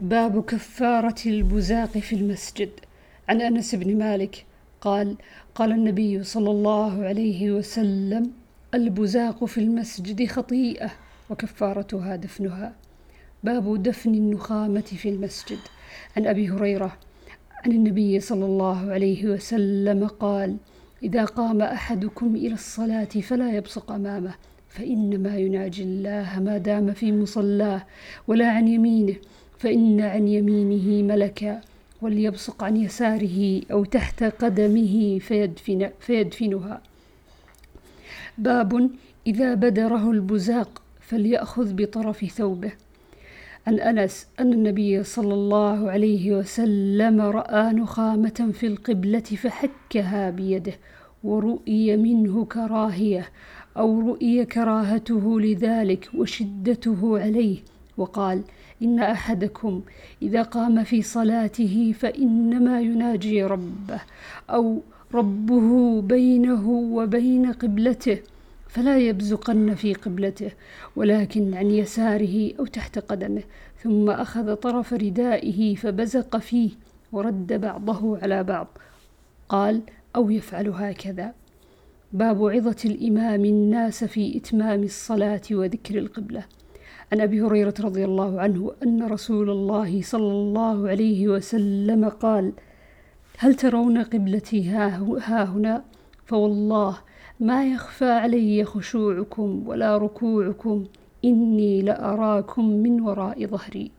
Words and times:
باب 0.00 0.44
كفارة 0.44 1.14
البزاق 1.26 1.98
في 1.98 2.16
المسجد. 2.16 2.70
عن 3.28 3.40
أنس 3.40 3.74
بن 3.74 3.98
مالك 3.98 4.46
قال 4.80 5.16
قال 5.54 5.72
النبي 5.72 6.22
صلى 6.22 6.50
الله 6.50 7.04
عليه 7.04 7.50
وسلم 7.50 8.30
البزاق 8.74 9.44
في 9.44 9.58
المسجد 9.58 10.26
خطيئة 10.26 10.90
وكفارتها 11.30 12.16
دفنها. 12.16 12.72
باب 13.44 13.82
دفن 13.82 14.14
النخامة 14.14 14.80
في 14.80 15.08
المسجد. 15.08 15.58
عن 16.16 16.26
أبي 16.26 16.50
هريرة 16.50 16.96
عن 17.64 17.72
النبي 17.72 18.20
صلى 18.20 18.44
الله 18.44 18.92
عليه 18.92 19.26
وسلم 19.26 20.06
قال 20.06 20.56
إذا 21.02 21.24
قام 21.24 21.62
أحدكم 21.62 22.36
إلى 22.36 22.54
الصلاة 22.54 23.04
فلا 23.04 23.52
يبصق 23.56 23.92
أمامه 23.92 24.34
فإنما 24.68 25.36
يناجي 25.36 25.82
الله 25.82 26.40
ما 26.40 26.58
دام 26.58 26.92
في 26.92 27.12
مصلاه 27.12 27.86
ولا 28.28 28.50
عن 28.50 28.68
يمينه. 28.68 29.14
فإن 29.60 30.00
عن 30.00 30.28
يمينه 30.28 31.14
ملكا 31.14 31.60
وليبصق 32.02 32.64
عن 32.64 32.76
يساره 32.76 33.62
أو 33.72 33.84
تحت 33.84 34.24
قدمه 34.24 35.18
فيدفن 35.18 35.90
فيدفنها. 36.00 36.80
باب 38.38 38.90
إذا 39.26 39.54
بدره 39.54 40.10
البزاق 40.10 40.82
فليأخذ 41.00 41.72
بطرف 41.74 42.24
ثوبه. 42.24 42.72
عن 43.66 43.80
أنس 43.80 44.26
أن 44.40 44.52
النبي 44.52 45.04
صلى 45.04 45.34
الله 45.34 45.90
عليه 45.90 46.32
وسلم 46.32 47.20
رأى 47.20 47.72
نخامة 47.72 48.50
في 48.52 48.66
القبلة 48.66 49.20
فحكها 49.20 50.30
بيده 50.30 50.72
ورؤي 51.24 51.96
منه 51.96 52.44
كراهية 52.44 53.28
أو 53.76 54.00
رؤي 54.00 54.44
كراهته 54.44 55.40
لذلك 55.40 56.10
وشدته 56.14 57.18
عليه 57.18 57.58
وقال 57.96 58.42
إن 58.82 59.00
أحدكم 59.00 59.82
إذا 60.22 60.42
قام 60.42 60.84
في 60.84 61.02
صلاته 61.02 61.94
فإنما 61.98 62.80
يناجي 62.80 63.44
ربه 63.44 64.00
أو 64.50 64.80
ربه 65.14 66.00
بينه 66.00 66.68
وبين 66.68 67.52
قبلته 67.52 68.18
فلا 68.68 68.98
يبزقن 68.98 69.74
في 69.74 69.94
قبلته 69.94 70.50
ولكن 70.96 71.54
عن 71.54 71.70
يساره 71.70 72.52
أو 72.58 72.66
تحت 72.66 72.98
قدمه 72.98 73.42
ثم 73.82 74.10
أخذ 74.10 74.54
طرف 74.54 74.92
ردائه 74.92 75.74
فبزق 75.74 76.36
فيه 76.36 76.70
ورد 77.12 77.52
بعضه 77.52 78.18
على 78.18 78.44
بعض 78.44 78.66
قال 79.48 79.80
أو 80.16 80.30
يفعل 80.30 80.68
هكذا. 80.68 81.32
باب 82.12 82.44
عظة 82.44 82.76
الإمام 82.84 83.44
الناس 83.44 84.04
في 84.04 84.36
إتمام 84.36 84.82
الصلاة 84.82 85.40
وذكر 85.50 85.98
القبلة. 85.98 86.44
عن 87.12 87.20
أبي 87.20 87.42
هريرة 87.42 87.74
رضي 87.80 88.04
الله 88.04 88.40
عنه 88.40 88.72
أن 88.82 89.02
رسول 89.02 89.50
الله 89.50 90.02
صلى 90.02 90.32
الله 90.32 90.88
عليه 90.88 91.28
وسلم 91.28 92.08
قال 92.08 92.52
هل 93.38 93.54
ترون 93.54 93.98
قبلتي 94.02 94.68
ها 94.68 95.44
هنا؟ 95.44 95.84
فوالله 96.26 96.98
ما 97.40 97.64
يخفى 97.72 98.10
علي 98.10 98.64
خشوعكم 98.64 99.62
ولا 99.66 99.96
ركوعكم 99.96 100.84
إني 101.24 101.82
لأراكم 101.82 102.68
من 102.68 103.00
وراء 103.00 103.46
ظهري. 103.46 103.90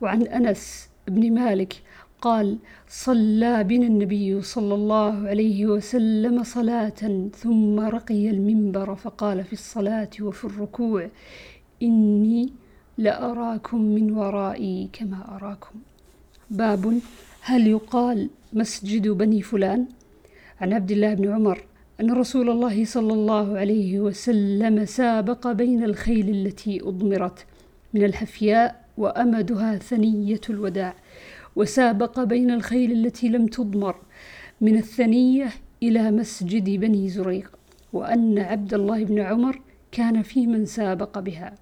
وعن 0.00 0.22
أنس 0.22 0.88
بن 1.08 1.34
مالك 1.34 1.82
قال 2.20 2.58
صلى 2.88 3.64
بنا 3.64 3.86
النبي 3.86 4.42
صلى 4.42 4.74
الله 4.74 5.28
عليه 5.28 5.66
وسلم 5.66 6.42
صلاة 6.42 7.28
ثم 7.34 7.80
رقي 7.80 8.30
المنبر 8.30 8.94
فقال 8.94 9.44
في 9.44 9.52
الصلاة 9.52 10.10
وفي 10.20 10.44
الركوع 10.44 11.08
إني 11.82 12.52
لأراكم 12.98 13.80
من 13.80 14.12
ورائي 14.12 14.88
كما 14.92 15.36
أراكم. 15.36 15.74
باب 16.50 17.00
هل 17.40 17.66
يقال 17.66 18.30
مسجد 18.52 19.08
بني 19.08 19.42
فلان؟ 19.42 19.86
عن 20.60 20.72
عبد 20.72 20.90
الله 20.90 21.14
بن 21.14 21.32
عمر 21.32 21.64
أن 22.00 22.12
رسول 22.12 22.50
الله 22.50 22.84
صلى 22.84 23.12
الله 23.12 23.58
عليه 23.58 24.00
وسلم 24.00 24.84
سابق 24.84 25.52
بين 25.52 25.84
الخيل 25.84 26.30
التي 26.30 26.80
أضمرت 26.82 27.46
من 27.94 28.04
الحفياء 28.04 28.84
وأمدها 28.98 29.76
ثنية 29.76 30.40
الوداع 30.50 30.94
وسابق 31.56 32.22
بين 32.22 32.50
الخيل 32.50 32.92
التي 32.92 33.28
لم 33.28 33.46
تضمر 33.46 33.96
من 34.60 34.76
الثنية 34.76 35.48
إلى 35.82 36.10
مسجد 36.10 36.70
بني 36.70 37.08
زريق 37.08 37.50
وأن 37.92 38.38
عبد 38.38 38.74
الله 38.74 39.04
بن 39.04 39.18
عمر 39.20 39.60
كان 39.92 40.22
في 40.22 40.46
من 40.46 40.66
سابق 40.66 41.18
بها. 41.18 41.54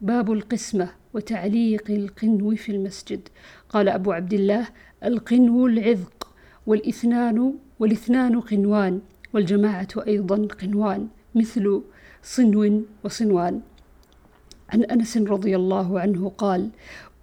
باب 0.00 0.32
القسمة 0.32 0.88
وتعليق 1.14 1.90
القنو 1.90 2.54
في 2.54 2.72
المسجد. 2.72 3.28
قال 3.68 3.88
أبو 3.88 4.12
عبد 4.12 4.32
الله 4.32 4.68
القنو 5.04 5.66
العذق 5.66 6.28
والإثنان 6.66 7.54
والإثنان 7.78 8.40
قنوان 8.40 9.00
والجماعة 9.34 9.88
أيضا 10.06 10.46
قنوان 10.46 11.08
مثل 11.34 11.82
صنو 12.22 12.82
وصنوان. 13.04 13.60
عن 14.68 14.82
أنس 14.82 15.16
رضي 15.16 15.56
الله 15.56 16.00
عنه 16.00 16.28
قال 16.28 16.70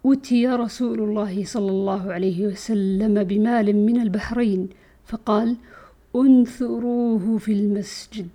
أوتي 0.04 0.46
رسول 0.46 1.00
الله 1.00 1.44
صلى 1.44 1.70
الله 1.70 2.12
عليه 2.12 2.46
وسلم 2.46 3.24
بمال 3.24 3.76
من 3.76 4.00
البحرين 4.00 4.68
فقال 5.04 5.56
انثروه 6.16 7.38
في 7.38 7.52
المسجد. 7.52 8.28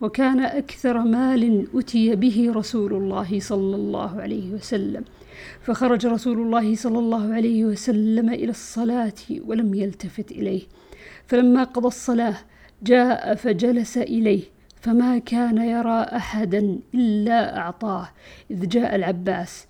وكان 0.00 0.40
أكثر 0.40 0.98
مال 0.98 1.66
أتي 1.74 2.16
به 2.16 2.52
رسول 2.54 2.94
الله 2.94 3.40
صلى 3.40 3.76
الله 3.76 4.20
عليه 4.20 4.52
وسلم. 4.52 5.04
فخرج 5.62 6.06
رسول 6.06 6.38
الله 6.38 6.74
صلى 6.74 6.98
الله 6.98 7.34
عليه 7.34 7.64
وسلم 7.64 8.30
إلى 8.30 8.50
الصلاة 8.50 9.12
ولم 9.46 9.74
يلتفت 9.74 10.30
إليه. 10.30 10.62
فلما 11.26 11.64
قضى 11.64 11.86
الصلاة 11.86 12.36
جاء 12.82 13.34
فجلس 13.34 13.98
إليه. 13.98 14.42
فما 14.80 15.18
كان 15.18 15.58
يرى 15.58 16.00
أحدا 16.02 16.78
إلا 16.94 17.58
أعطاه 17.58 18.08
إذ 18.50 18.68
جاء 18.68 18.94
العباس 18.94 19.66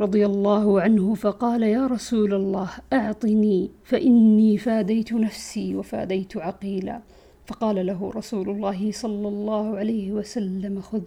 رضي 0.00 0.26
الله 0.26 0.80
عنه 0.80 1.14
فقال 1.14 1.62
يا 1.62 1.86
رسول 1.86 2.34
الله 2.34 2.70
أعطني 2.92 3.70
فإني 3.84 4.58
فاديت 4.58 5.12
نفسي 5.12 5.76
وفاديت 5.76 6.36
عقيلا. 6.36 7.00
فقال 7.46 7.86
له 7.86 8.12
رسول 8.16 8.50
الله 8.50 8.92
صلى 8.92 9.28
الله 9.28 9.76
عليه 9.76 10.12
وسلم 10.12 10.80
خذ. 10.80 11.02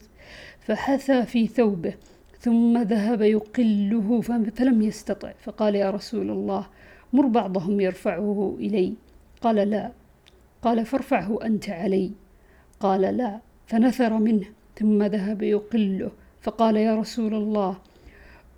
فحثى 0.60 1.26
في 1.26 1.48
ثوبه 1.48 1.94
ثم 2.40 2.78
ذهب 2.78 3.22
يقله 3.22 4.22
فلم 4.56 4.82
يستطع. 4.82 5.32
فقال 5.44 5.76
يا 5.76 5.90
رسول 5.92 6.30
الله 6.30 6.66
مر 7.14 7.28
بعضهم 7.28 7.80
يرفعه 7.80 8.56
إلي. 8.60 8.94
قال 9.42 9.56
لا. 9.56 9.92
قال 10.62 10.86
فارفعه 10.86 11.40
أنت 11.44 11.70
علي. 11.70 12.12
قال 12.80 13.02
لا. 13.02 13.40
فنثر 13.68 14.14
منه 14.14 14.46
ثم 14.80 15.04
ذهب 15.04 15.42
يقله. 15.42 16.12
فقال 16.42 16.78
يا 16.78 16.96
رسول 16.96 17.34
الله 17.34 17.78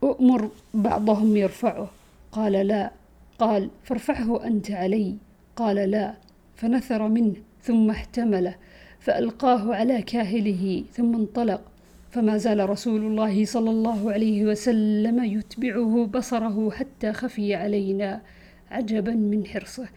أؤمر 0.04 0.50
بعضهم 0.74 1.38
يرفعه. 1.38 1.90
قال 2.32 2.52
لا. 2.52 2.92
قال 3.40 3.70
فارفعه 3.84 4.46
أنت 4.46 4.72
علي. 4.72 5.16
قال 5.56 5.76
لا. 5.76 6.14
فنثر 6.56 7.08
منه 7.08 7.36
ثم 7.64 7.90
احتمله 7.90 8.56
فألقاه 9.00 9.76
على 9.76 10.02
كاهله 10.02 10.84
ثم 10.94 11.16
انطلق. 11.16 11.62
فما 12.12 12.38
زال 12.38 12.70
رسول 12.70 13.02
الله 13.02 13.46
صلى 13.46 13.70
الله 13.70 14.12
عليه 14.12 14.46
وسلم 14.46 15.24
يتبعه 15.24 16.06
بصره 16.14 16.72
حتى 16.72 17.14
خفي 17.14 17.56
علينا 17.56 18.22
عجبا 18.72 19.14
من 19.14 19.46
حرصه. 19.46 19.88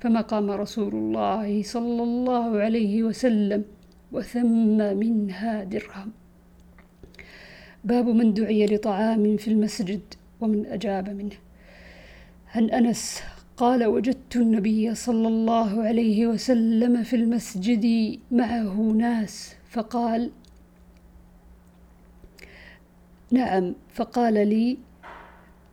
فما 0.00 0.20
قام 0.20 0.50
رسول 0.50 0.94
الله 0.94 1.62
صلى 1.62 2.02
الله 2.02 2.58
عليه 2.60 3.02
وسلم 3.02 3.64
وثم 4.12 4.96
منها 4.96 5.64
درهم. 5.64 6.12
باب 7.84 8.06
من 8.08 8.34
دعي 8.34 8.66
لطعام 8.66 9.36
في 9.36 9.48
المسجد 9.48 10.00
ومن 10.40 10.66
أجاب 10.66 11.08
منه. 11.08 11.36
عن 12.54 12.70
أنس 12.70 13.22
قال 13.60 13.84
وجدت 13.86 14.36
النبي 14.36 14.94
صلى 14.94 15.28
الله 15.28 15.82
عليه 15.82 16.26
وسلم 16.26 17.02
في 17.02 17.16
المسجد 17.16 18.18
معه 18.30 18.74
ناس. 18.74 19.54
فقال 19.70 20.30
نعم. 23.30 23.74
فقال 23.94 24.34
لي 24.48 24.78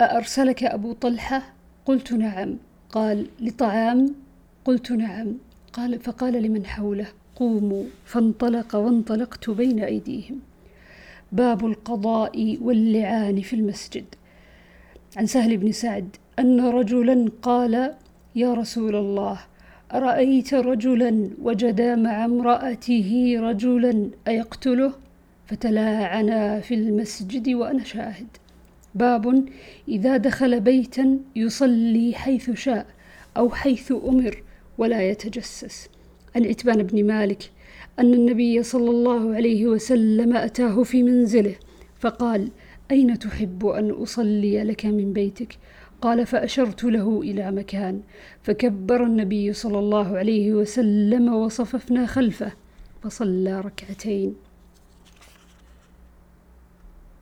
أأرسلك 0.02 0.64
أبو 0.64 0.94
طلحة؟ 0.94 1.54
قلت 1.86 2.14
نعم. 2.14 2.58
قال 2.90 3.28
لطعام؟ 3.40 4.16
قلت 4.66 4.92
نعم. 4.92 5.38
قال 5.74 6.00
فقال 6.00 6.34
لمن 6.44 6.66
حوله؟ 6.66 7.08
قوموا. 7.36 7.84
فانطلق 8.06 8.76
وانطلقت 8.76 9.50
بين 9.50 9.80
أيديهم. 9.80 10.40
باب 11.32 11.66
القضاء 11.66 12.58
واللعان 12.62 13.42
في 13.42 13.56
المسجد. 13.56 14.06
عن 15.18 15.26
سهل 15.26 15.58
بن 15.58 15.72
سعد 15.72 16.16
أن 16.40 16.62
رجلا 16.62 17.32
قال 17.42 17.94
يا 18.36 18.54
رسول 18.54 18.96
الله 18.96 19.40
أرأيت 19.94 20.54
رجلا 20.54 21.30
وجد 21.42 21.82
مع 21.82 22.26
امرأته 22.26 23.36
رجلا 23.40 24.10
أيقتله؟ 24.28 24.94
فتلاعنا 25.48 26.60
في 26.60 26.74
المسجد 26.74 27.50
وأنا 27.50 27.84
شاهد. 27.84 28.28
باب 28.96 29.46
إذا 29.88 30.18
دخل 30.18 30.60
بيتا 30.60 31.20
يصلي 31.36 32.14
حيث 32.16 32.52
شاء 32.52 32.86
أو 33.38 33.50
حيث 33.50 33.92
أمر 33.92 34.44
ولا 34.78 35.10
يتجسس. 35.10 35.90
عن 36.36 36.46
عتبان 36.46 36.84
بن 36.84 37.08
مالك 37.08 37.52
أن 38.00 38.14
النبي 38.14 38.64
صلى 38.64 38.90
الله 38.90 39.36
عليه 39.36 39.68
وسلم 39.68 40.38
أتاه 40.38 40.84
في 40.84 41.04
منزله 41.04 41.56
فقال 42.00 42.50
أين 42.92 43.20
تحب 43.20 43.66
أن 43.66 43.92
أصلي 43.92 44.64
لك 44.64 44.86
من 44.86 45.14
بيتك؟ 45.14 45.58
قال 46.02 46.26
فأشرت 46.26 46.84
له 46.84 47.22
إلى 47.22 47.52
مكان 47.52 48.02
فكبر 48.44 49.04
النبي 49.04 49.54
صلى 49.54 49.80
الله 49.80 50.18
عليه 50.18 50.54
وسلم 50.54 51.34
وصففنا 51.34 52.06
خلفه 52.06 52.52
فصلى 53.04 53.62
ركعتين. 53.62 54.36